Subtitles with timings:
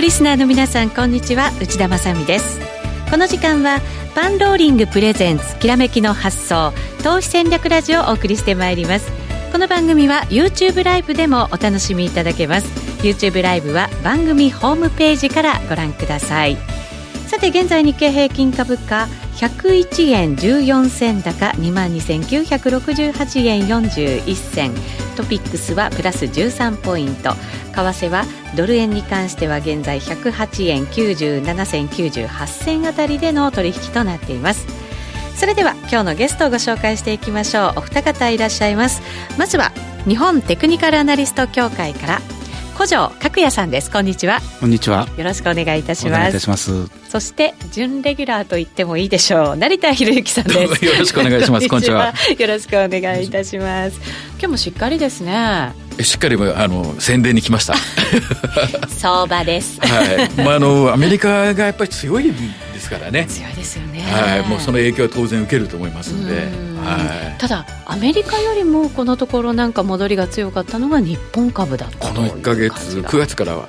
[0.00, 1.50] リスナーの皆さんこんにちは。
[1.60, 2.58] 内田まさです。
[3.10, 3.80] この時間は
[4.14, 6.72] パンローリングプレゼンツきらめきの発想
[7.02, 9.12] 投資戦略ラジオをお送りしてまいります。
[9.52, 12.66] この番組は YouTube ライブでもお楽しみいただけます。
[13.02, 16.56] YouTube ライブは番組ホームページからご覧ください。
[17.26, 19.06] さて現在日経平均株価
[19.40, 24.74] 101円14銭高2万2968円41銭。
[25.16, 27.32] トピックスはプラス13ポイント。
[27.72, 34.66] 為替はドル円に関しては現在108円97銭98銭あたりでの取引となっています。
[35.36, 37.72] それでは今日のゲストをご紹介していきましょう。
[37.76, 39.00] お二方いらっしゃいます。
[39.38, 39.72] まずは
[40.06, 42.39] 日本テクニカルアナリスト協会から。
[42.80, 43.90] 古城角也さんです。
[43.90, 44.40] こんにちは。
[44.58, 45.06] こんにちは。
[45.18, 46.36] よろしくお願いいたします。
[46.38, 46.86] いします。
[47.10, 49.56] そして準レギュラーと言ってもいいでしょう。
[49.58, 50.84] 成田博之さんです。
[50.86, 51.68] よろしくお願いします。
[51.68, 52.14] こんにちは。
[52.38, 54.00] よろしくお願いいたします。
[54.30, 57.74] 今日もしっかりですねしっかりあの宣伝に来ました。
[58.88, 59.78] 相場です。
[59.84, 60.42] はい。
[60.42, 63.26] まああのアメリカがやっぱり強いですからね。
[63.28, 64.02] 強いですよね。
[64.02, 64.48] はい。
[64.48, 66.34] もうその影響は当然受けると思いますんで。
[66.34, 66.96] は
[67.36, 67.38] い。
[67.38, 73.66] ただアメリカよりもこのところなんか戻りが強かったのが日本株だったこの1か月9月からは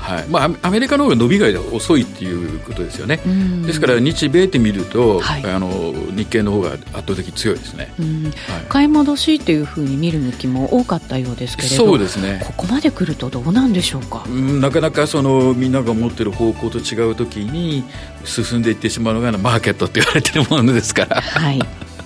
[0.00, 0.28] はい。
[0.28, 3.20] まあ、アメリカの方が伸びが遅いっていうことですよね、
[3.66, 7.92] ですから日米って見ると、はい、あの日経の方が圧倒的に強いですね、
[8.48, 12.42] はい、買い戻しっていうふうに見る向きも多かったようですけれどそうですね。
[12.44, 17.84] ここまで来るとどうなんでしょうか、うん、なかなかそのみんなが思ってる方向と違う時に
[18.24, 21.20] 進んでいってしまうのがマーケットって言われてるものですから。
[21.20, 21.60] はい。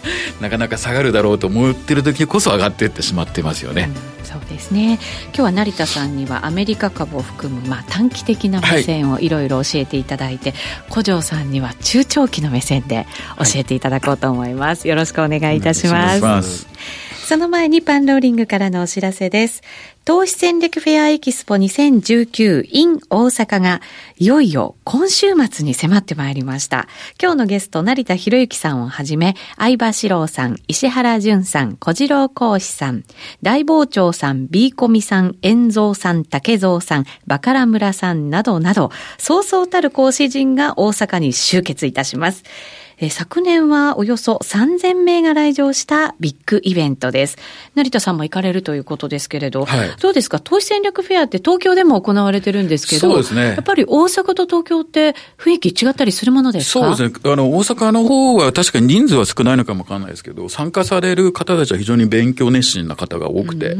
[0.41, 4.99] なかなか下がるだろうと思ってる時こそ上がっていってしまってますよね、うん、そうですね。
[5.27, 13.07] 今日は成田さんにはアメリカ株を含む、まあ、短期的な目線をいろいろ教えていただいて、はい、古城さんには中長期の目線で
[13.39, 16.67] 教えていただこうと思います、はい、よろしくお願いいたします。
[17.25, 19.63] その前にパンローリングからのお知らせです。
[20.05, 23.81] 投資戦略フェアエキスポ2019 in 大阪が
[24.19, 26.87] いよいよ今週末に迫ってまいりました。
[27.19, 33.05] 今日のゲスト、成田博之さんをはじめ、相場志郎さん、石原淳さん、小次郎講師さん、
[33.41, 42.45] 大傍聴さん、ビーコミさん、遠蔵さん、竹蔵さん、バカラ村さんなどなど、そうそうたる講師陣が大阪に集結いたします。
[43.05, 47.37] え昨年はおよそ3000名が来場したビッグイベントです。
[47.75, 50.41] 成田さんも行かれるということですけれど、はい、どうですか？
[50.41, 53.49] 投資戦略フェアって東京でも行われてるんですけど、そうですね。
[53.49, 56.81] やっぱり大阪と東京って雰囲気違ったりするものですか？
[56.81, 57.33] そうですね。
[57.33, 63.77] あの、大阪の方は確かに人数は少ないのかもわからないですけど、参加される方たちは非常に勉強熱心な方が多くて、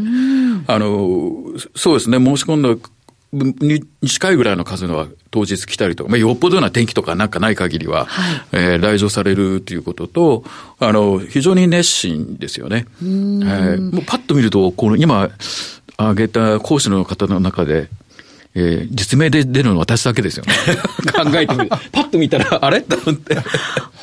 [0.67, 1.43] あの、
[1.75, 2.89] そうですね、申し込んだ
[3.35, 10.45] に近いぐらいの数のは当日来たりとか、まあ、よっぽどな天気とかなんかない限りは、はい、えー、来場されるということと、
[10.79, 12.87] あの、非常に熱心ですよね。
[13.03, 15.31] えー、もうパッと見ると、この今
[15.97, 17.89] 挙げた講師の方の中で、
[18.57, 20.53] えー、実名で出るの私だけですよね。
[21.13, 21.69] 考えてみる。
[21.69, 22.83] パッと見たら、 あれ？
[22.83, 23.37] と思って。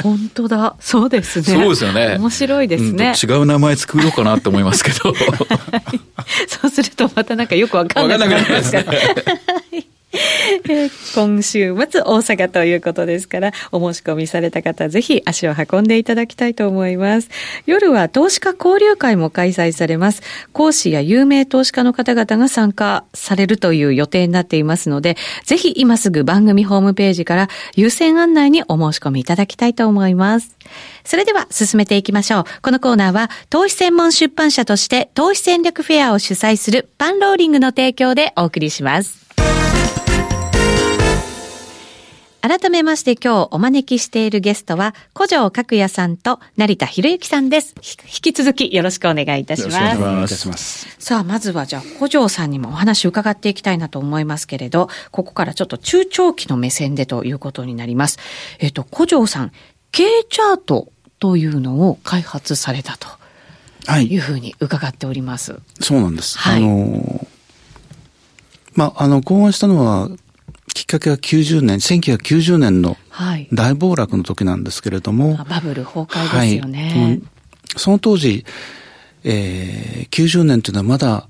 [0.03, 0.75] 本当だ。
[0.79, 1.45] そうですね。
[1.45, 2.17] そうですよね。
[2.19, 3.13] 面白いですね。
[3.23, 5.13] うん、違う名前作ろうかなと思いますけど。
[6.47, 8.93] そうするとまたなんかよくわかんなくなりますから。
[11.15, 17.29] 今週末大阪ということですから、お申し込みされた方、ぜひ足を運んでいただきたいと思います。
[17.65, 20.21] 夜は投資家交流会も開催されます。
[20.51, 30.57] 講師や有名投資家の方々が参加されるという予定になっていますので、ぜひ今すぐ番組ホームページから優先案内にお申し込みいただきたいと思います。
[31.05, 32.43] それでは進めていきましょう。
[32.61, 39.20] このコーナーは投資専門出版社として投資戦略フェアを主催するパンローリングの提供でお送りします。
[42.41, 47.75] 改めまして今日お招きしているゲストは、古城角也さんと成田博之さんです。
[47.77, 49.75] 引き続きよろしくお願いいたします。
[49.75, 50.95] よろしくお願いいたします。
[50.97, 58.17] さあ、まずはじゃあ、古城さんにもお話伺っていきたいなと思いますけれど、ここからちょっと中長期の目線でということになります。
[58.57, 59.51] えっ、と、古城さん、
[59.91, 63.07] K チャートというのを開発されたと。
[63.85, 64.07] はい。
[64.07, 65.59] いうふうに伺っております。
[65.79, 66.39] そうなんです。
[66.39, 66.63] はい。
[66.63, 67.27] あの
[68.73, 70.30] まあ、あの、考案したのは、き
[70.97, 72.97] っかけは90年、1990年の
[73.53, 75.35] 大暴落の時なんですけれども。
[75.35, 76.93] はい、バブル崩壊ですよね。
[76.95, 77.21] はい、
[77.77, 78.45] その当時、
[79.23, 81.29] えー、90年というのはまだ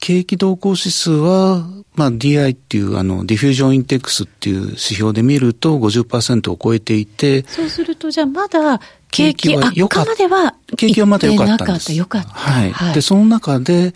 [0.00, 7.44] 景気動向指数は、まあ DI っていうあのディフュージョンインデックスっていう指標で見ると50%を超えていて。
[7.48, 8.80] そうするとじゃあまだ
[9.10, 11.92] 景気悪化までは景気はまだ良かったんです。
[11.94, 12.28] 良かった。
[12.28, 12.72] はい。
[12.72, 13.94] はい、で、その中で、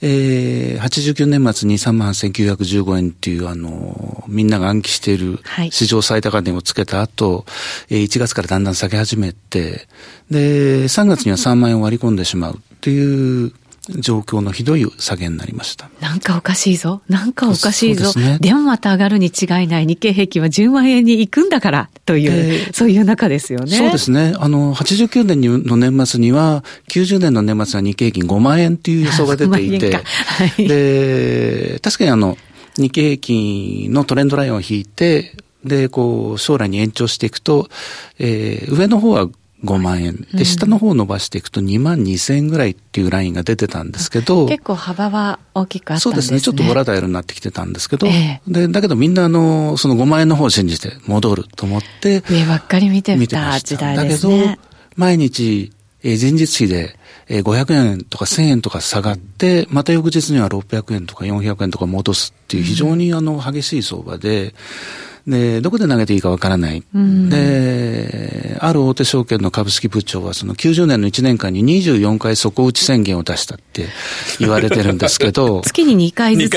[0.00, 7.44] えー、89年末に3万1915円っていう、あの、みんなが暗記している史上最高値をつけた後、は
[7.90, 9.88] い、1月からだんだん下げ始めて、
[10.30, 13.52] で、3月には3万円を割り込んでしまうっていう
[13.88, 15.90] 状況のひどい下げになりました。
[16.00, 17.02] なんかおかしいぞ。
[17.08, 18.12] なんかおかしいぞ。
[18.12, 23.76] でね、でもまた上がるに違いない日経平均は10万円に行くんだからという、そういう中ですよね。
[23.76, 24.34] そうですね。
[24.38, 30.00] あの、89年の年末には、90年の年末は日経平均5万円っていう予想が出ていて、は
[30.58, 32.38] い、で、確かにあの、
[32.76, 37.68] 日経平均のトレンドラインを引いて、で、こう、将来に延長していくと、
[38.18, 39.28] えー、上の方は
[39.64, 40.26] 5万円。
[40.32, 44.46] で、下の方を伸ばしていくと2万2千円ぐらいっていうラインが出てたんですけど。
[44.46, 46.12] 結構幅は大きくあったんですね。
[46.12, 46.40] そうですね。
[46.40, 48.06] ちょっとボラタイルになってきてたんですけど。
[48.08, 52.22] えー、で、だけどみんなあの、その5万円の方を信じて戻ると思って。
[52.28, 54.38] 上ばっかり見てた時代ですね。
[54.38, 54.62] だけど、
[54.96, 55.72] 毎日、
[56.02, 56.96] えー、前日比で、
[57.28, 64.52] えー、500円とか1000円とか下がって、また翌日には600円とか400円とか戻すっていう非常にあの激しい相場で、うん
[65.26, 66.82] で、どこで投げていいかわからない。
[66.94, 73.86] うん、で、ある大手証券の株式部長は、その90年の1年間に24回底打ち宣言を出したって
[74.38, 75.62] 言われてるんですけど。
[75.66, 76.52] 月に2回ずつ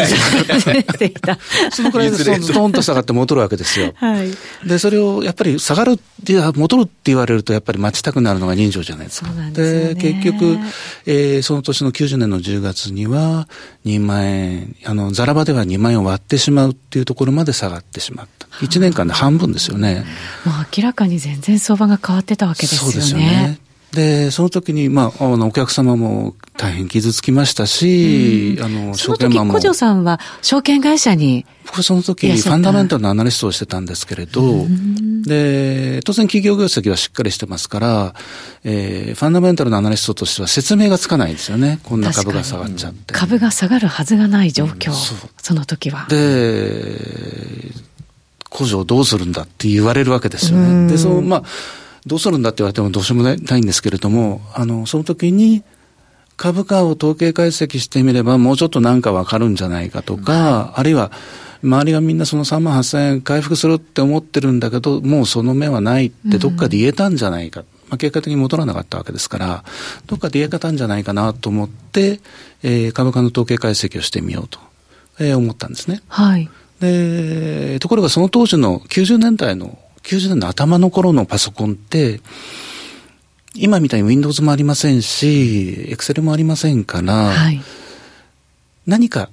[0.66, 1.38] 出ていた。
[1.72, 3.94] そのくらいでストンと下がって戻るわけですよ。
[3.96, 4.30] はい。
[4.68, 9.30] で、それをやっぱり下がるって、戻るって言われると、やっぱり待ちたくなるのが人情じゃないですか。
[9.54, 10.58] で、ね、結局、
[11.06, 13.48] えー、その年の90年の10月には、
[13.86, 18.48] 2万円、あの、ザラバでは2万円を割ってしまうっていうところまで下がってしまった。
[18.62, 20.06] 1年間で半分ですよね。
[20.46, 22.92] もう明らかに全然相場が変わってたわけですよね。
[22.92, 23.60] そうですよね。
[23.96, 29.54] で、その時に、まあ、あの、お客様も大変傷つきましたし、あの、証券マンも。
[29.54, 31.46] 小城さんは証券会社に。
[31.66, 34.68] 僕その時、ファンダメンタルのアナリストをしてたんですけれど、
[35.26, 38.14] で、当然企業業績はしっかりしてますから、
[38.64, 41.80] えー、ファンダメンタルのアナリストとしては説明がつかないですよね。
[41.84, 43.14] こんな株が下がっちゃって。
[43.14, 44.92] 株が下がるはずがない状況。
[44.92, 46.06] うん、そその時は。
[46.10, 47.72] で、
[48.56, 50.88] 工場どうするんだって言われるわけですよね。
[50.90, 51.44] で、その、まあ、
[52.06, 55.62] どうするんだって言われてもどうしようもないんですけれども、あの、その時に、
[56.38, 61.12] 株価を統計解析してみれば、もうちょっとなんかわかるんじゃないかとか、あるいは、
[61.64, 67.62] 周りがみんなその3万8000円回復するって思ってるんだけど、もうその目はないってどっかで言えたんじゃないか。
[67.90, 69.64] まあ、結果的に戻らなかったわけですから、
[70.08, 72.22] どっかで言えたんじゃないかなと思って、
[72.64, 74.60] えー、株価の統計解析をしてみようと、
[75.20, 76.02] えー、思ったんですね。
[76.08, 76.50] はい。
[76.80, 82.22] で、ところがその当時の90年代の、90年の頭の頃のパソコンって、
[83.56, 87.62] 今みたいに Windows もありませんし、Excel もありませんから、はい、
[88.86, 89.30] 何か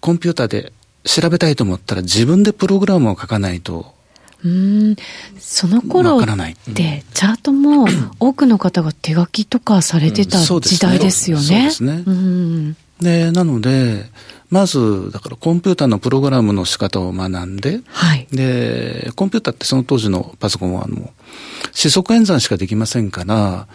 [0.00, 0.72] コンピューターで
[1.04, 3.96] 調べたいと思ったら自分でプログラムを書かないと
[4.44, 4.96] うん。
[5.38, 7.86] その頃って、チャートも
[8.20, 11.44] 多くの方が手書きとかされてた時代ですよね。
[11.44, 12.74] そうですね。
[13.00, 14.04] で、なので、
[14.50, 21.10] まず、だからコンピューターのプログラムの仕方を学んで、はい、で、コンピューターってその当時のパソコンは、あの、
[21.72, 23.66] 四則演算しかできませんから、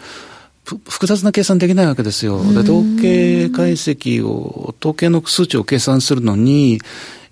[0.64, 2.42] 複雑な計算できないわけですよ。
[2.52, 6.80] で、統計解析を、統計の数値を計算するのに、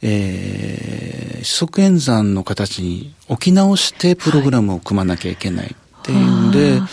[0.02, 6.88] えー、四則演算の形に置き直してプログラムを組まなきゃいけないっていうんで、はい、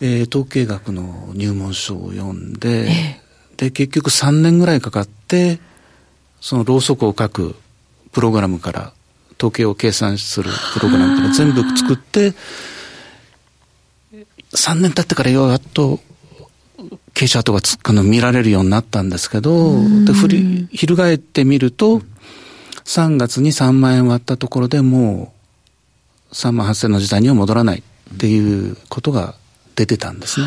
[0.00, 5.60] えー、統計学の入門書を読んで、えー、で、結局3年ぐらいかかって、
[6.46, 7.56] そのろうそくを書く
[8.12, 8.92] プログラムから
[9.36, 12.34] 統計を計算するプログラムから全部作って、
[14.52, 15.98] 3年経ってからようやっと
[17.14, 19.72] 傾斜跡がつくの見られるようになったんですけど、
[20.04, 22.00] で、振り、翻ってみると、
[22.84, 25.34] 3月に3万円割ったところでも
[26.30, 29.34] う3万8000の時代には戻らないっていうことが
[29.74, 30.46] 出てたんですね。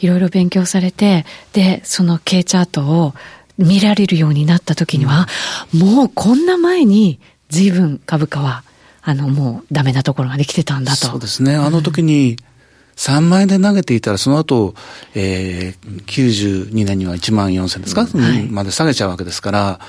[0.00, 3.14] いろいろ勉強されて、で、そのャートを
[3.60, 5.26] 見られるようになった時には、
[5.74, 8.64] うん、もうこんな前に随分株価は、
[9.02, 11.06] あの、もうダメなところができてたんだと。
[11.06, 11.54] そうですね。
[11.54, 12.36] あの時に、
[12.96, 14.74] 3万円で投げていたら、その後、
[15.14, 19.80] えー、92年には1万4000ですか、うんはい、まで下げちゃうわけですから、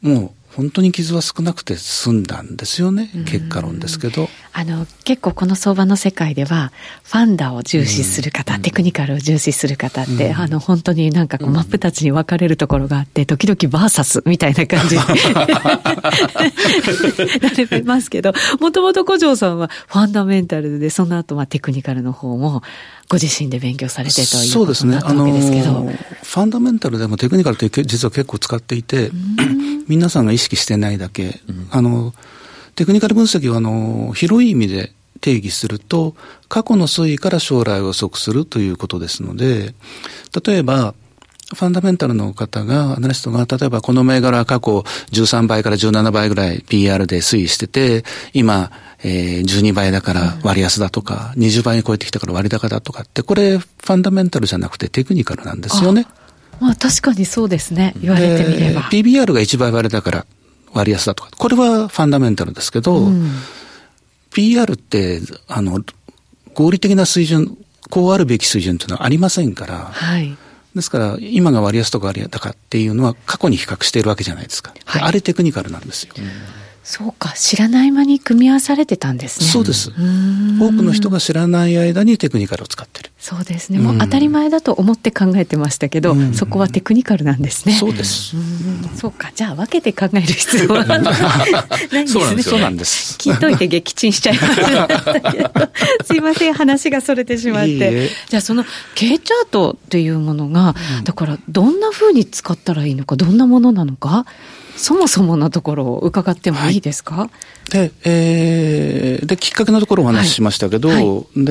[0.00, 4.28] もう本当に傷は少なくて済んだんですよね、結果論ですけど。
[4.52, 6.72] あの、結構この相場の世界では、
[7.04, 15.46] ファンダを重視する方、テクニカルを重視する方って、あの、本当になんかこう、真っ二つに分かれるところがあって、時々バーサスみたいな感じに な
[17.70, 22.62] れますけど、もともと古城さんはファンダメンタルで、その後はテクニカルの方も、
[23.10, 25.64] ご自身で勉強されてということになったわけですけど。
[25.64, 25.84] そうですね。
[25.84, 29.10] あの、ファンダメンタルでもテクニカルって実は結構使っていて、
[29.88, 32.14] 皆さんが意識してないだけ、うん、あの、
[32.76, 36.14] テクニカル分析は、あの、広い意味で定義すると、
[36.48, 39.74] 過去の推移から将来を予測するということですので、
[40.46, 40.94] 例えば、
[41.52, 44.78] ファンダメンタルの方が、アナリストが、例えばこの銘柄は過去
[45.10, 48.70] 13倍から17倍ぐらい PR で推移してて、今、
[49.02, 56.06] えー、12倍だから割安だとか、うん、20倍に超えてきたから割高だとかって、これファンダメンタルじゃなくてテクニカルなんですよね。
[56.60, 57.94] まあ確かにそうですね。
[58.00, 58.82] 言われてみれば。
[58.82, 60.26] PBR が1倍割れだから
[60.72, 61.30] 割安だとか。
[61.36, 63.30] これはファンダメンタルですけど、うん、
[64.32, 65.80] PR って、あの、
[66.54, 67.56] 合理的な水準、
[67.88, 70.36] こうあるべき水準というのはありませんから、はい。
[70.74, 74.74] ですから、今が割安とか割高っていうのは過去に比較しているわけじゃないですか。
[74.84, 76.12] はい、あれテクニカルなんですよ。
[76.18, 76.24] うん
[76.82, 79.46] そうか、知らない間に組み合わされてたんですね。
[79.46, 79.90] そうです。
[79.90, 83.10] 多くの人が知らない間にテクニカルを使ってる。
[83.18, 83.78] そうですね。
[83.78, 87.74] もう当たり前だと思って考えてましたけど、そこはテクニカルなんですね。
[87.74, 88.34] そうです。
[88.96, 92.42] そうか、じゃあ分けて考える必要はない んですね。
[92.42, 93.18] そうなんです。
[93.18, 95.50] 聞いといて撃沈しちゃいましたけど、
[96.04, 98.10] すいません、話がそれてしまって。
[98.28, 104.24] じゃあその K チャートっていうものが、だからどんなふうに使ったらいいのか、どんなものなのか、
[104.80, 111.06] そもそものところを伺ってもいいですか、はい、で、えー、で、きっかけのところをお話ししましたけど、はい。
[111.06, 111.44] はい、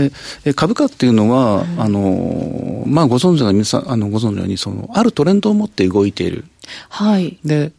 [0.44, 6.46] で、株価っていうのは、うん、あの、まあ、ご存知の皆さん、あの、ご存知のように、その、あるトレンドを持って動いている。
[6.90, 7.38] はい。
[7.46, 7.72] で、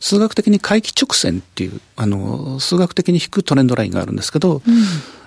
[0.00, 4.62] 数学的に回帰直線っていう、あの、数学的に引くトレンドラインがあるんですけど、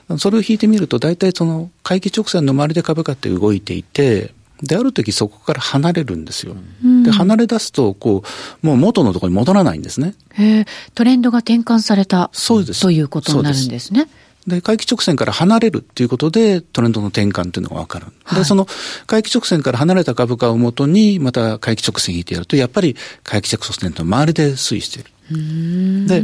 [0.09, 6.55] うん、それを引いてみると、大体その、回帰直線の周りで株価って動いていて、で、ある時そこから離れるんですよ。
[6.83, 8.23] うん、で、離れ出すと、こ
[8.63, 10.15] う、もう元のところに戻らないんですね。
[10.33, 12.29] へトレンドが転換された。
[12.33, 12.81] そうです。
[12.81, 14.09] ということになるんですね。
[14.47, 18.07] で、回帰直線から離れるっていうことで、トレンドの転換っていうのがわかる。
[18.23, 18.65] はい、で、その
[19.05, 26.07] 回帰直線から離れた株価をもとに、また回帰直線引いてやると、やっぱり回帰直線と周りで推移している。
[26.07, 26.23] で、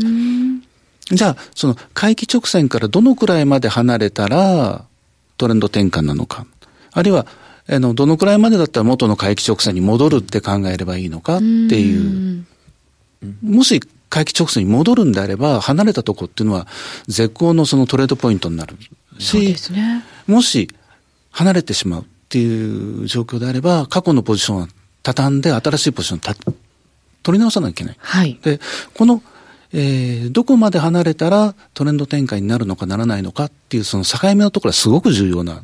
[1.11, 4.85] じゃあ、その回帰直線からどのくらいまで離れたら、
[5.37, 6.45] トレンド転換なのか。
[6.93, 7.25] あるいは、
[7.69, 11.45] あの、どのくらいまでだったら元の回帰直線に戻るって考えればいいのかって
[11.79, 12.45] いう。
[13.41, 16.67] もし回帰直線に戻るんであれば、離れたとこっていうのは
[17.07, 18.75] 絶好のそのトレードポイントになる
[19.17, 20.69] し、ね、もし
[21.31, 24.67] 離れてしまうっていう状況であれば、過去のポジションは
[25.01, 26.55] 畳んで新しいポジションを
[27.23, 27.97] 取り直さなきゃいけない。
[27.99, 28.59] はい、で、
[28.93, 29.23] この
[29.75, 35.63] えー、どこまで離れたらトレンド展開になるのかならないのかっていうその境目のところはすごく重要な。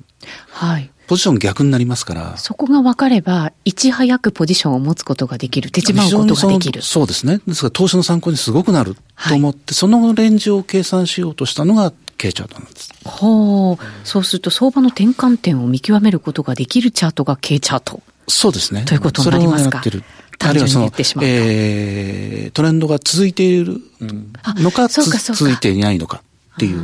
[0.50, 0.90] はい。
[1.10, 2.38] ポジション逆になりますから。
[2.38, 5.72] そこが分かれば、いち早くポジションを持つことができる。
[5.72, 6.84] 手締まうことができる。
[6.84, 7.42] そうですね。
[7.48, 8.94] ですから投資の参考にすごくなる
[9.28, 12.94] と思って、はい、そのレンジを計算しようとしたのが K チャートなんです。
[13.06, 14.08] ほう。
[14.08, 18.04] そうすると相場の転換点を見極めることができるチャートが K チャート。
[18.28, 18.86] そうですね。
[18.86, 19.82] ということになりますか。
[19.82, 20.04] それを
[20.42, 20.92] あるいはその、
[21.24, 26.22] えー、トレンドが続いているのか、うん、続いていないのか
[26.60, 26.82] っていう。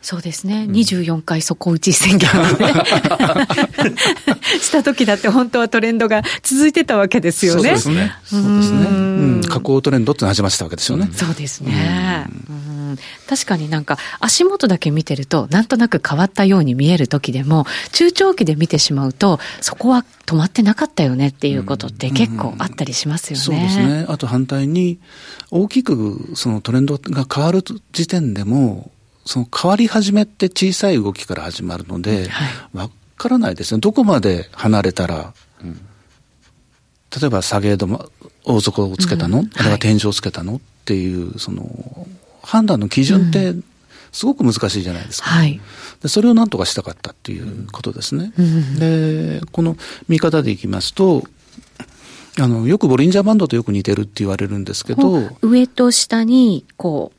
[0.00, 0.64] そうですね。
[0.64, 2.50] うん、24回底打ち宣言をね、
[4.60, 7.62] した時だって本当はトレンドが続いてたわけですよね。
[7.62, 8.12] そうですね。
[8.24, 8.86] そうですね。
[8.88, 9.40] うん。
[9.48, 11.08] 下降トレンドって始まってたわけですよね。
[11.14, 12.26] そうですね。
[12.50, 12.98] うん、
[13.28, 23.44] 確かになんか足元だけ見てるとなんとなく変わったように見える時でも中長期で見てしまうとそこは止まってなかったよねっていうことって結構あったりしますよね。
[23.44, 24.04] そうですね。
[24.08, 24.98] あと反対に
[25.50, 28.90] 大きくそのトレンドが変わる時点でも
[29.24, 32.28] その変わり始めって小さい動きから始まるので、
[32.72, 33.80] わ、はい、からないですね。
[33.80, 38.06] どこまで離れたら、うん、例えば下げ止ま、
[38.44, 40.56] 大底をつけたの、うん、あるいは天井をつけたの？
[40.56, 42.08] っていう、その、
[42.42, 43.54] 判断の基準って、
[44.10, 45.60] すごく難しいじゃないですか、はい、
[46.02, 46.08] で。
[46.08, 48.32] それを何とかしたかったっていうことですね。
[48.36, 49.76] うん、で、この
[50.08, 51.22] 見方でいきますと、
[52.40, 55.30] あの、よくボリンジャーバンドとよく似てるって言われるんですけど。
[55.40, 57.18] 上と下に、こう、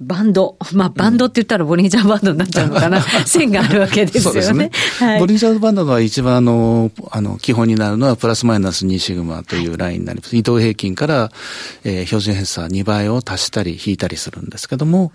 [0.00, 0.56] バンド。
[0.72, 3.00] まあ、バンドって言ったらボリンジャーバンドになっちゃうのかな。
[3.26, 4.64] 線があるわけですよね。
[4.64, 10.30] ねはい、ボリンジャーバンドが一番あの、あの、基本になるのはプラスマイナス2シグマというラインになります。
[10.30, 11.30] はい、移動平均から、
[11.84, 15.12] えー、標準偏差2倍を足したり引いたりするんですけども、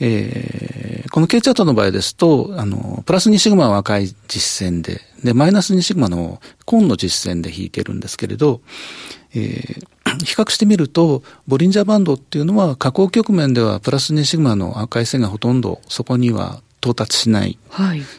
[0.00, 8.60] えー、この K チャートの場合ですと、あの、プラス2シグマは赤い実線で、で、マイナス2シグマの紺の実線で引いてるんですけれど、
[9.34, 17.58] えー、比較してみると、ボリンジャーバンドっていうのは、下降局面ではプラス2シグマの赤い線がほとんどそこには到達しない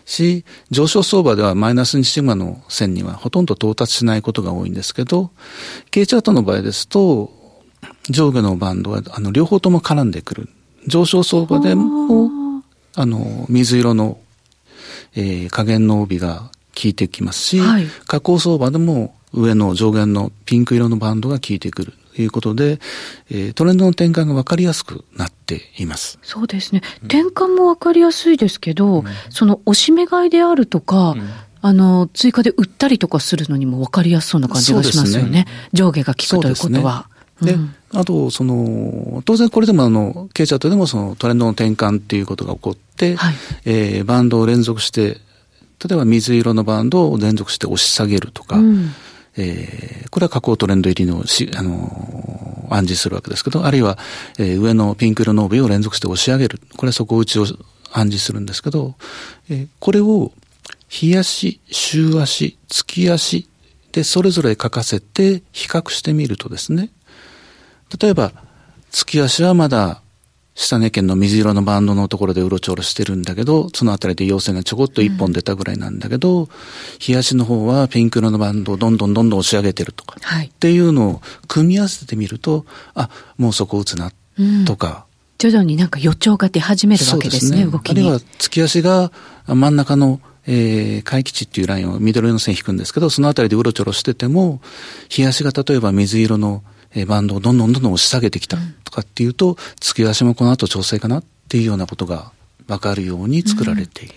[0.05, 5.31] し、はい、上昇相場ではマイナス2シグマの線にはほとんど到達しないことが多いんですけど、
[5.91, 7.31] K チャートの場合ですと、
[8.09, 10.49] 上下のバンドはあの両方とも絡んでくる。
[10.87, 12.61] 上昇相場でも、
[12.95, 14.19] あの、水色の、
[15.15, 21.93] えー、加減の帯が効いてきますし、はい、下降相場でも上の上限のピンク色のバンドが効いてくる。
[22.15, 22.79] ということで、
[23.29, 26.17] えー、トレンドの転換が分かりやすくなっています。
[26.21, 26.81] そうですね。
[27.03, 31.29] 転換も分かりやすいですけど、うん、その押し目買いであるとか、うん、
[31.61, 35.29] あの、追加で売ったりとかするのにも分かりやすそうな感じがしますよね。
[35.29, 37.09] ね上下が効くということは。
[37.41, 37.57] で、
[37.91, 43.33] あと、その、当然これでもあの、K チャートでもそのトレンドの転換っていうことが起こって、はい、
[43.65, 45.19] えー、バンドを連続して、
[45.85, 48.91] 例えば水色のバンドを連続して押し下げるとか、うん
[49.37, 53.97] えー、これは下降トレンド入りのし、あのー、暗示するわけですけど、あるいは、
[54.39, 56.59] えー、上のピンク色の帯を連続して押し上げる。
[56.77, 57.45] これは底打ちを
[57.91, 58.95] 暗示するんですけど、
[59.49, 60.31] え、これを、
[60.87, 63.49] 日足、週足、月足
[63.91, 66.89] でそれぞれ書かせて比較してみるとですね、
[67.99, 68.33] 例えば、
[68.91, 70.01] 月足はまだ
[70.55, 76.47] 下根県の水色のバンドのところでうろちょろしてるんだけど、そのあたりで陽線がちょこっと一本出たぐらいなんだけど、
[77.05, 84.11] 冷やしの方はピンク色のバンドをどんどんどんどん押し上げてるとか、はい、っていうのを組み合わせてみると、あ、もうそこ打つな、
[84.65, 85.05] とか、
[85.37, 87.71] 徐々になんか予兆が出始めるわけですね、すね。
[87.71, 87.91] 動きに。
[87.91, 89.11] あるいは月足が
[89.47, 94.61] 真ん中のえー、回帰値っていうラインを緑色の線引くんですけど、そのあたりでうろちょろしてても、
[95.09, 96.63] 日足が例えば水色の
[96.95, 102.31] えバンドをどんどんどんどん押し下げてきたとかっていうと、うん、月足もこの後調整かなっていうようなことが
[102.67, 104.15] 分かるように作られている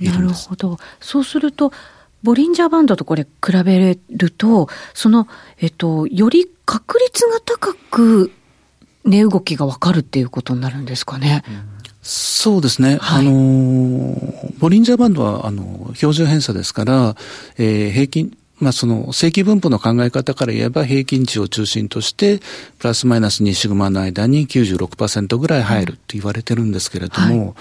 [0.00, 0.78] うん、なるほど。
[1.00, 1.72] そうすると、
[2.22, 5.28] ボリンジャーバンドとこれ比べると、その、
[5.58, 8.32] えっと、より確率が高く
[9.04, 11.44] 値動きが分かるっていうことになるんですかね。
[11.48, 11.76] うん
[12.08, 12.98] そうですね。
[13.00, 14.14] はい、あの、
[14.60, 17.16] ボリンジャーバンドは、あの、標準偏差ですから、
[17.58, 22.40] えー、平均、まあその正規分布の考え方から言えば平均値を中心として
[22.78, 27.54] プラスマイナス2シグマの間に96%ぐらい入るって言われてるんですけれども、はい、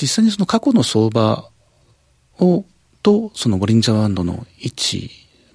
[0.00, 1.48] 実際にその過去の相場
[2.38, 2.64] を
[3.02, 5.10] とそのボリンジャーバンドの位置、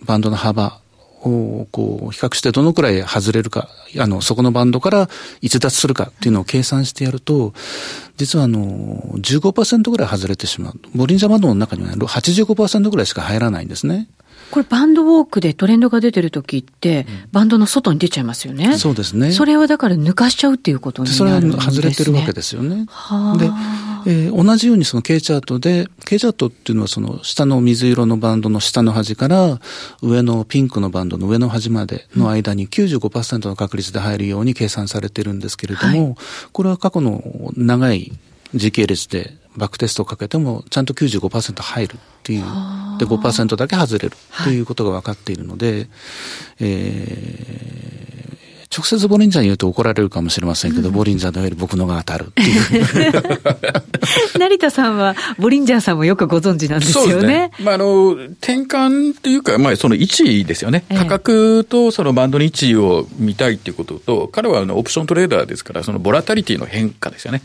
[0.06, 0.72] バンドの幅を
[1.20, 5.10] こう比較してどのくらい外れるか、あの、そこのバンドから
[5.42, 7.54] 逸脱するかっていうのを計算してやると、
[8.18, 10.80] 実はあの、15%ぐらい外れてしまう。
[10.96, 14.08] ボリンジャーバンドの中には85%ぐらいしか入らないんですね。
[14.52, 18.78] これバンドウォークでトレンドが出てる時って、バンドの外に出ちゃいますよね。
[18.78, 19.32] そうですね。
[19.32, 21.72] それはだから抜かしちゃうっていうことになるんですね。
[21.72, 22.86] それは外れてるわけですよね。
[23.38, 23.52] で、
[24.06, 29.60] えー、同じようにその K チャートで、K チャートっていうのはその下の水色のバンドの下の端から
[30.02, 36.16] 上のピンクのバンドの上の端までの間に95%の確率で入るように計算されてるんですけれども、はい、
[36.52, 37.24] これは過去の
[37.56, 38.12] 長い
[38.54, 42.42] 時系列でバックテストをかけてもちゃんと95%入るっていう。
[43.00, 45.88] で、5%だけ外れるということが分かっているので、はい、
[46.60, 48.39] えー
[48.80, 53.20] 直接ボリンジャーに言うと怒られるかもしれませんけど、うん、ボリンジャーのより僕のが当たるっていう。
[54.40, 57.12] 成田さんは、ボリンジャーさんもよくご存知なんですよね。
[57.12, 57.52] そうですね。
[57.62, 60.86] まあ、あの、転換っていうか、まあ、その位置ですよね。
[60.90, 67.42] 価格とそのバンドの位置を見たいっていうことと、彼はあのオプショントレーダーですから、そのボラタリティの変化ですよね。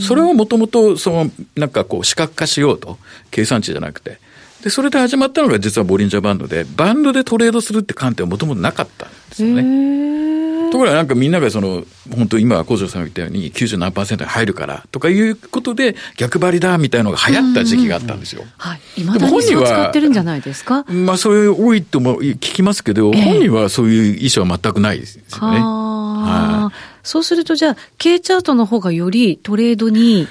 [0.00, 2.98] それをもともと、その、なんかこう、視覚化しようと、
[3.30, 4.18] 計算値じゃなくて。
[4.62, 10.68] で、それで始まったのが実はボリンジャーバンドで、バンドでトレードするって観点はもともとなかったんですよね。
[10.70, 18.44] ところがなんかみんながその、本当今、小城さんが言ったように90何パーセントに入るからとかいうことで、逆張りだみたいなのが流行った時期があったんですよ。
[18.58, 18.80] はい。
[18.98, 25.28] 今だにそう使ってるんじゃないですかまあ、そういう多いとも聞きますけど、本人はそういう意思は全くないですよね。
[25.38, 26.98] はい。
[27.02, 30.28] そうすると、じゃあ、K チャートの方がよりトレードに、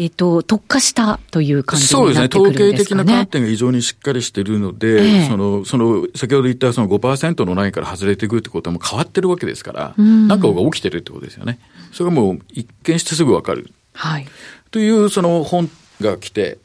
[0.00, 2.68] えっ、と、特化したという感じになってくるんですかね。
[2.70, 2.70] そうですね。
[2.70, 11.58] 統計的な観点が非常にしっかりしているので、えその、その、先ほど言ったその5%のラインから外れていくってことはもう変わってるわけですから、何、ん、かが起きてるってことですよね。
[11.92, 13.72] それがもう一見してすぐわかる。
[13.92, 14.28] はい。
[14.70, 15.68] という、その本
[16.00, 16.58] が来て、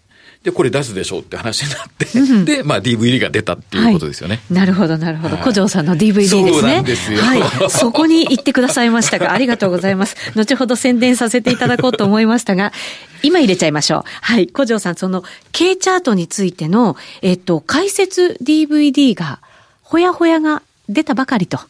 [0.43, 4.35] で、これ出すでしょうって話になって、うん、で、まあ DVD が出たっていうことですよね。
[4.35, 5.37] はい、なるほど、なるほど。
[5.37, 6.51] 古城さんの DVD ですね。
[6.51, 7.19] そうなんですよ。
[7.19, 7.69] はい。
[7.69, 10.17] そこに行ってくださいましたが、ありがとうございます。
[10.35, 12.73] 後ほど宣伝させていただこうと思いましたが、
[13.21, 14.03] 今入れちゃいましょう。
[14.21, 14.49] はい。
[14.53, 19.39] 古城さん、その K チャートについての、えっと、解説 DVD が、
[19.81, 21.57] ほやほやが出たばかりと。
[21.57, 21.65] は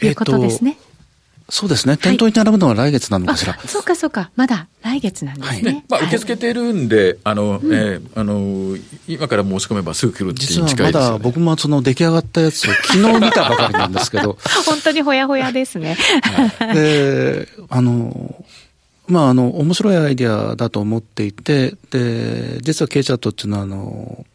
[0.00, 0.06] い。
[0.06, 0.76] いうことですね。
[0.78, 0.87] えっと
[1.50, 1.96] そうですね。
[1.96, 3.58] 店頭に並ぶのは来月なのかしら。
[3.60, 4.30] そうかそうか。
[4.36, 5.72] まだ来月なんですね。
[5.72, 14.36] はい、まあ、受け付けてるんで、あの、うん、えー、あの、今から申し込めばすぐ来るっていう近いです、ね、実はまだ僕もその出来上がったやつを 昨日見たばかりなんですけど。
[14.66, 15.96] 本当にほやほやですね。
[16.58, 18.44] はい、で、あの、
[19.06, 24.26] まあ、あの、面白いアイディアだと思っていて、で、実は K チャットっていうのは、あの、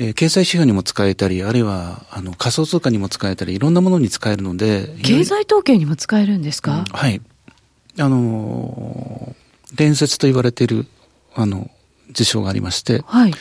[0.00, 4.94] えー、経済指標にも使えたり、あるいは、あの、仮想通貨にも使えたり、いろんなものに使えるので。
[5.02, 7.20] 経済統計にも使えるんですか、うん、はい。
[7.98, 10.86] あのー、伝説と言われている、
[11.34, 11.68] あの、
[12.12, 13.02] 事象がありまして。
[13.06, 13.34] はい。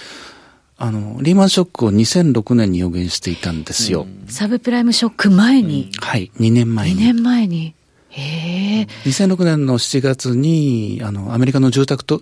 [0.80, 4.08] あの、リーマンショックを2006年に予言していたんですよ。
[4.28, 6.96] サブプライムショック前に、うん、はい、2年前に。
[6.96, 7.76] 2年前に。
[8.10, 8.88] へえ。
[9.06, 12.22] 2006年の7月に、あの、アメリカの住宅と、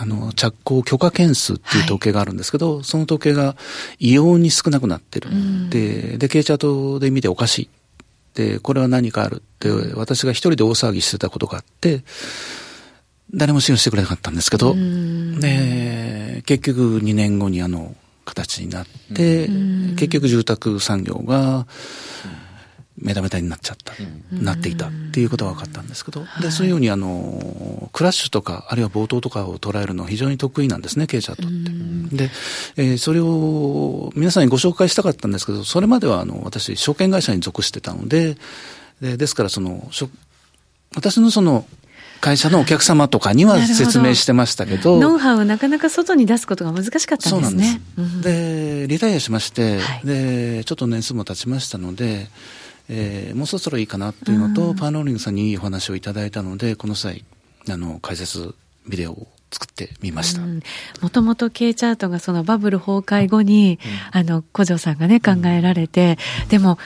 [0.00, 3.54] あの、着工許可件数っていう統計があるんですけど、はい、その統計が
[3.98, 5.28] 異様に少なくなってる。
[5.30, 7.68] うん、で、で、経営チャートで見ておかしい。
[8.34, 12.02] で、これは何かあるって、私が一人で大騒ぎしてたことがあって、
[13.34, 21.66] 誰も信用してくれなかったんですけど、で、結局2年後にあの、形になって、結局住宅産業が、
[23.00, 23.94] メタメタになっちゃった、
[24.32, 31.50] なっていたっていうことが分かったんですけど、で、そういうようにあの、クラッシュとか、あるいは冒頭とかを捉えるのは非常に得意なんですね、経営者とっ
[32.10, 32.16] て。
[32.16, 32.30] で、
[32.76, 38.36] えー、それを皆さんにご紹介したかったんですけど、それまではあの、私、証券会社に属してたので、
[39.00, 39.90] でですからその、
[40.94, 41.66] 私のその、
[42.20, 45.00] 会社のお客様とかには説明してましたけど。
[45.00, 47.80] ノウハウをなかなか外に出すことが難しかったんですね。
[47.96, 48.22] そうなんです。
[48.22, 52.28] で、リタイアしまして、はい、で、ちょっと年数も経ちましたので、
[52.92, 57.24] えー、もうそろそろいいかなっていうのと、うん、パンローリングさんにいいお話をいただいたので、この際、
[57.68, 58.54] あの、解説
[58.88, 60.40] ビデオを作ってみました。
[61.00, 63.78] もともと K チャートがそのバブル崩壊後に、
[64.12, 66.78] うん、あの、古城さんがね、考えられて、うん、でも、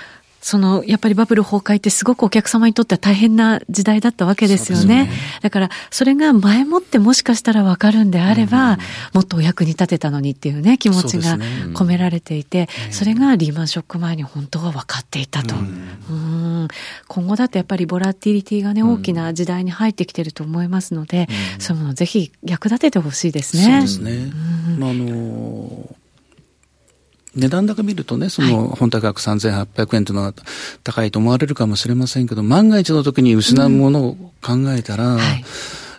[0.44, 5.04] その、やっぱりバブル崩壊ってすごくお客様にとっては大変な時代だったわけですよね。
[5.04, 5.11] ね。
[5.40, 8.78] だから、それが前もってもしかしたらわかるんであれば、うん、
[9.14, 11.38] もっとお役に立てたのにっていうね、気持ちが
[11.72, 15.54] 込められていて、そ、れがリーマンショック前に本当は分かっていたと。
[15.54, 16.68] うん、
[17.09, 21.26] 今後だとやっぱりボラティリティがね、大きな時代に入ってきてると思いますので、
[21.59, 23.62] そういうものをぜひ役立ててほしいですね。
[23.62, 24.33] そうですね。
[24.78, 25.96] まあ、あの
[27.37, 30.35] 値段高見るとね、その本体価格3800円というのは
[30.83, 35.16] 高いと思われるかもしれませんけど、万が一の時に失うものを考えたら、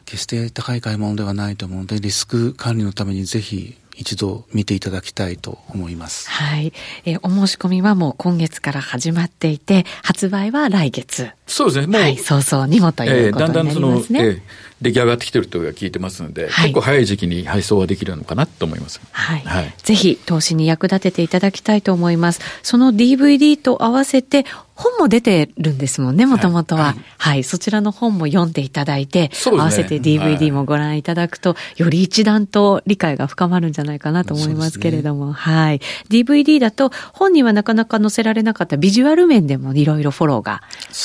[0.05, 6.29] 決して高い買い物ではないと思うので、リスク管理のためにぜひ一度見ていただきたいと思います。
[6.29, 6.73] はい。
[7.05, 11.29] えー、お申し込みはもう今月から始まっていて、発売は来月。
[11.47, 11.87] そうですね。
[11.87, 13.79] もう、はい、早々にもということになりますね。
[13.79, 14.41] えー、だんだんその、えー
[14.81, 18.99] 出来上がってきてると聞いてますので、はい、結構早い時期に配送はできるのかなと思います。
[19.11, 19.39] はい。
[19.41, 22.41] はい、ぜひ投資に役立てていただきたいと思います。
[22.61, 26.95] その DVD と合わせて本も出てるんですもんね、もともとは、はい。
[27.17, 27.43] はい。
[27.43, 35.81] そちらの本も読んでいただいて、ね、合わせて DVD もご覧いただくと、より一段と理解が深まるんじゃないかなと思いますけれども、ね、はい。
[36.09, 40.61] DVD だと本にはなかなか載せられなかったビジュアル面でもいろいろフォローが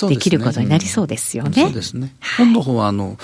[0.08, 1.62] できることになりそうですよね。
[1.62, 2.12] そうですね。
[2.38, 3.18] 本の方はあの、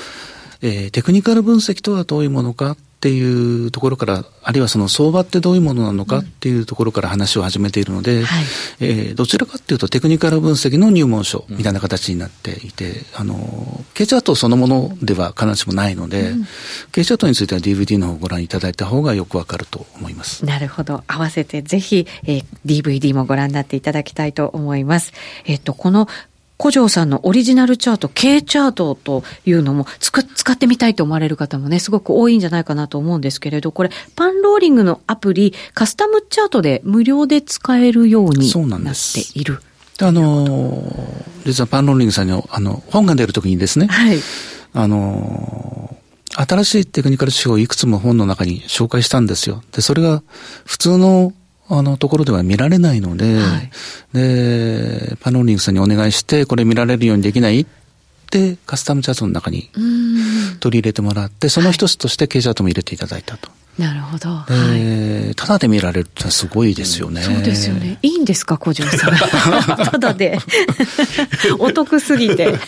[0.63, 2.77] えー、テクニカル分析とはどういうものか
[3.07, 8.45] っていうところから、あるいはその相場ってどういうものなのかっていうところから話を始めているので、うんはい、
[8.81, 16.47] えー、どちらかっていうとテクニカル分析の入門書みたいな形になっていて、うん、あの、K チャートそのものでは必ずしもないので、うん、
[16.91, 20.45] K チャートについては DVD の方をご覧いただいた方がよくわかると思います。
[20.45, 21.05] なるほど。
[21.07, 25.13] 合わせてぜひ、えー、DVD もご覧になっていただきたいと思います。
[25.45, 26.09] えっ、と、この
[26.59, 39.61] 古城さんのオリジナルチャート、K チャートというのも使ってみたいと思われる方もね、すごく多いんじゃないかなと思うんですけれど、これ、パンローリングのアプリ、カスタムチャートで無料で使えるようになっている。
[40.01, 40.93] あの、
[41.45, 44.19] 実はパンローリングさんにあの本が出るときにですね、はい、
[44.73, 45.97] あの、
[46.37, 49.63] 新しいテクニカル手法をいくつも本の中に紹介したんですよ。
[49.73, 50.23] で、それが
[50.67, 51.33] 普通の
[51.69, 53.71] あのところでは見られないので、はい、
[54.13, 57.67] で、パノーリングさんにお願いして、これ見られるようにできないっ
[58.31, 59.71] てカスタムチャートの中に
[60.61, 63.51] 取り入れてもらって、その一つとしてケーチャートも入れていただいたと。
[63.79, 64.45] なるほど。
[64.49, 67.21] えー、ただで見られるってすごいですよね。
[67.21, 67.99] そうですよね。
[68.01, 69.17] いいんですか、小城さん。
[69.77, 70.39] ただで。
[71.59, 72.59] お得すぎて。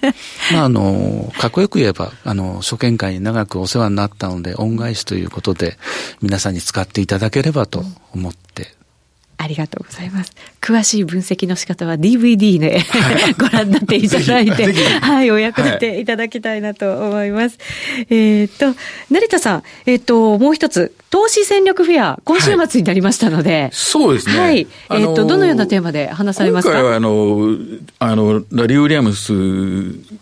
[0.52, 5.78] まあ、あの、かっこよく言えば、あの、初見会に長くお世話になったので、恩返しということで、
[6.20, 8.77] 皆さんに使っていただければと思って
[9.38, 10.32] ありがとうございます。
[10.60, 12.82] 詳しい分析の仕方は DVD で、
[13.38, 17.56] ご覧になっていただいて、はい、お役立ていただきたいなと思います。
[17.94, 18.74] はい、えっと、
[19.10, 24.38] 成田さん、えっ、ー、と、もう一つ、投資戦略フェア、今週末になりましたので、はい、そうですね。
[24.38, 24.58] はい。
[24.58, 26.74] えっ、ー、と、どのようなテーマで話されますか？
[26.74, 27.56] 今回は、あの、
[28.00, 29.32] あの、ラリー・ウィリアムス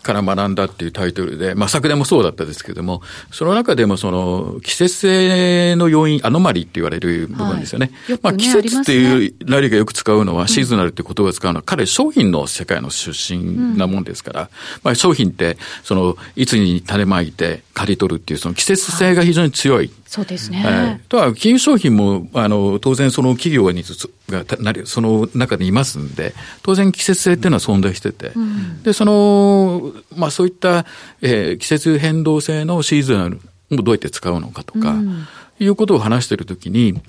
[0.03, 3.01] から学んだっていうタイトルで、まあ、昨年もそうだったですけれども、
[3.31, 7.91] その中でも、その、季節性の要因、アノマリって言われる部分ですよね。
[8.05, 9.06] はい、ねまあ、季節っていう
[9.45, 14.47] ラリーがよく使うのは、シーズナルって言葉を使うのは、彼、商品の世界の出身なもんですから、うん、
[14.83, 19.91] まあ、商品って、その、いつに種まいて、刈り取るっていう、その季節性が非常に強い。
[20.05, 20.63] そうですね。
[20.63, 23.83] はい、とは、金融商品も、あの、当然その企業に
[24.29, 30.85] がなり、その中にいますんで、当然季節性っていうのは存在してて、うん、で、その、まあそういった、
[31.21, 33.39] えー、季節変動性のシーズン
[33.71, 35.27] をどうやって使うのかとか、うん、
[35.59, 37.01] いうことを話しているときに、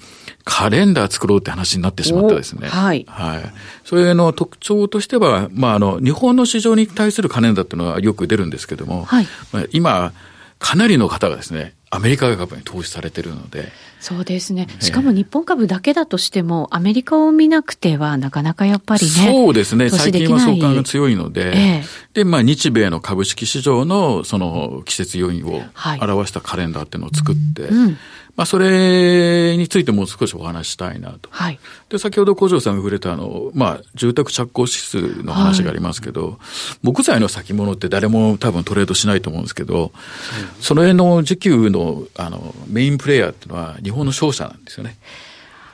[0.44, 2.68] カレンダー作ろうって話になってしまったですね。
[2.68, 3.04] はい。
[3.08, 3.52] はい。
[3.84, 9.26] それの特徴としては、まあ、あの、日本の市場に対するカレンダーっていうのはよく出るんですけども、はい。
[9.52, 10.12] まあ、今、
[10.58, 13.72] かなりの方がですね、アメリカ株に投資されてるので。
[14.00, 14.68] そうですね。
[14.80, 19.10] しかも日本株だけだとしても、アメリカを見なくてはなかなかやっぱりね。
[19.10, 19.88] そうですね。
[19.88, 25.62] 最近は相関が強いので、ええ、で、まあ日米の株式市場のその季節要因を
[26.00, 27.98] 表したカレンダーっていうのを作って、はいうん
[28.38, 31.28] まあ、それについてもう少しお話したいなと。
[31.30, 31.58] はい。
[31.88, 36.36] で、先ほど古城さんが触れたあの、まあ、住宅着工指数の話がありますけど、はい、
[36.82, 44.96] 木材の先物って誰も多分トレードしないと思うんですけど、うん、その辺の需給の、あの、メインプレイヤーっていうのは日本の商社なんですよね。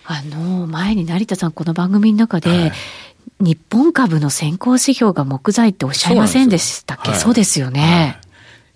[0.06, 2.72] あの、前に成田さんこの番組の中で、はい
[3.40, 7.14] 日本株の先行指標が木材っておっしゃいませんでしたっけ？
[7.14, 8.20] そうですよね。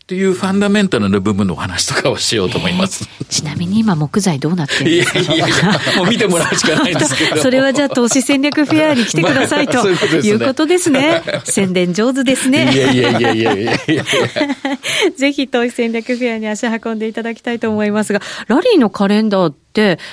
[0.09, 3.07] っていうファンダメンタルな部分のお話とかをしようと思います。
[3.21, 5.21] えー、ちなみに今木材どうなってるんですか？
[5.21, 5.57] いやいやいや、
[5.99, 7.43] もう見てもらうしかないんですけど。
[7.43, 11.23] それはじゃあ投資戦略フェアに来てくださいと、まあ、いうことですね。
[11.45, 12.73] 宣伝上手ですね。
[12.73, 14.05] いやいやいやいやいやいや
[15.15, 19.53] ぜひ投資戦略フェアに足運んでいただきたいと思いますが、ラリーのカレンダー、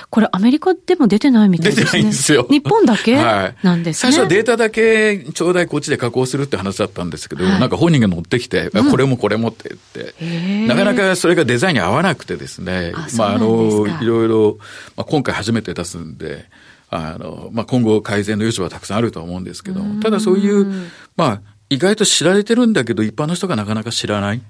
[0.10, 1.86] これアメリカでも出てないみたいですね。
[1.86, 2.45] 出てないんですよ。
[2.51, 3.15] 日本だけ？
[3.15, 4.12] なんですね。
[4.12, 9.75] 最初データだけちょうだいこっちで加工するって話だったんですけど、はい、なんか本人が乗ってきて、これもこれもって、
[10.67, 14.58] なかなかそれがデザインに合わなくてですね、あまああの、いろいろ、
[14.95, 16.45] まあ、今回初めて出すんで、
[16.89, 24.41] あの、まあ、今後改善の余地はたくさんあると思うんですけど、ただそういう、まあ、意外と知られてるんだけど、一般の人がなかなか知らない。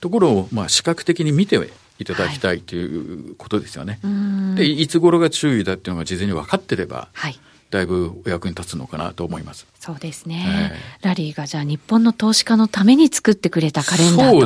[0.00, 1.56] ところを、まあ、視覚的に見て
[1.98, 4.00] いただきたいということですよね。
[4.02, 7.38] はい、でいつ頃が注意だっていうのが事前に分かってれば、はい、
[7.74, 9.66] だいぶお役に立つのかなと思います。
[9.80, 10.72] そうですね。
[11.02, 14.40] ラリーがじゃあ日本の投資家のために作ってくれたカレンダーという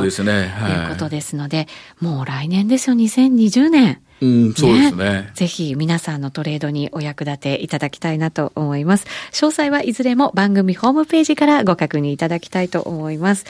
[0.89, 1.67] ことですので、
[2.01, 4.01] もう来年ですよ、2020年。
[4.21, 9.05] うん、そうですね、ね、ぜひ皆さんのトレードにお役立ていただきたいなと思います。
[9.31, 13.45] 詳細はいずれも番組ホームページからご確認いただきたいと思います。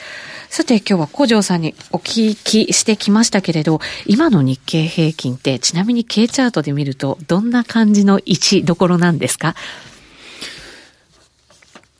[0.48, 9.56] さて今日は古城さんにお聞きしてきましたけれど、今の日経平均ってちなみに K チャートで見るとどんな感じの位置どころなんですか？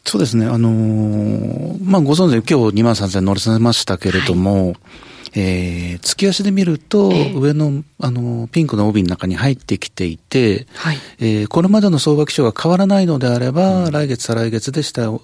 [0.04, 0.46] そうですね。
[0.46, 4.76] あのー、まあ、ご存知、今日2万3000乗りせましたけれども、はい
[5.34, 15.22] えー、月足で見ると、上の、あの、ピンクの帯の中に入ってきていて、はい、えー、これまでの相場基調が変わらないのであれば、うん、来月、再来月で下を、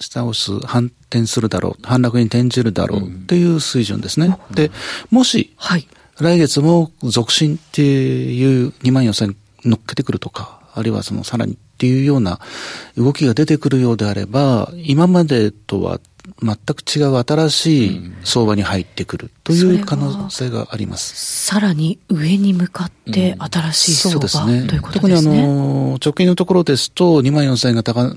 [0.00, 4.36] 下押す、反転するだろう、反落に転じるだろうっていう水準ですね。
[4.48, 4.70] うん、で、
[5.10, 5.86] もし、はい、
[6.18, 12.40] 来月も続伸っていう2万4000乗っけてくるとか、あるいはそのさらにっていうような
[12.96, 16.00] 動きが出てくるようであれば、今までとは
[16.44, 21.46] 全く違う新しい相場に入ってくるという可能性があります。
[21.46, 24.68] さらに上に向かって新しい相場、うん、そうですね。
[24.68, 25.30] ということですね。
[25.30, 28.14] 特にあの、直近のところですと2万4000円が高、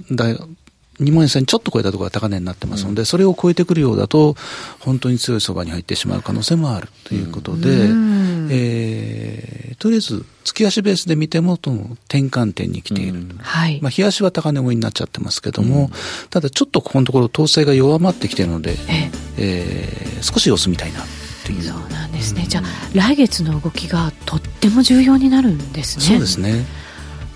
[1.02, 4.36] 2万円線ちょっと超えたところが高値になってますので、うん、それを超えてくるようだと、
[4.80, 13.14] 本当に強い相場に入ってしまう可能性もあるということで、うん、えー、とりあえず、月足ベースで見ても、と転換点に来ている。
[13.14, 13.80] うん、はい。
[13.82, 15.92] まあ、日足は高値上になっちゃってますけども、
[16.30, 21.02] ただちょっとここのところ統制が弱まってきているので、ええー、少し様子見たいな。
[21.62, 26.04] そうなんですね、じゃあ来月の動きがとっても重要になるんですね。
[26.04, 26.66] そうですね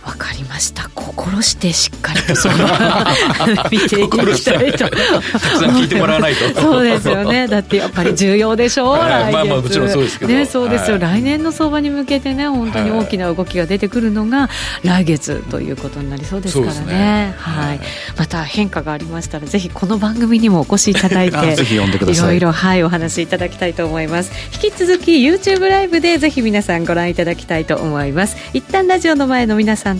[0.05, 0.89] わかりました。
[0.95, 2.35] 心してしっかりと。
[2.35, 2.55] その
[3.71, 4.89] 見ていきたいと。
[4.89, 6.49] たくさん聞いてもらわないと。
[6.59, 7.47] そうですよね。
[7.47, 10.33] だってやっぱり重要でしょう、はい、まあまあもちろんそうですけど。
[10.33, 14.49] ねそうですよ、はい、来年の相場に向けてね本当に大きな動きが出てくるのが
[14.83, 16.81] 来月ということになりそうですからね。
[16.85, 17.79] ね、はい、
[18.17, 22.25] また変化がありましたらぜひこの番組にもお越しいただいてぜひ呼んでください。
[22.25, 24.31] いろいろはいお話しいただきたいと思います。
[24.53, 28.35] 引き続き YouTube ライブでぜひ皆さんご覧いただきたいと思います。
[28.53, 29.93] 一旦ラジオの前の皆さ